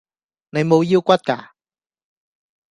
[0.03, 0.03] 你
[0.63, 1.53] 無腰骨架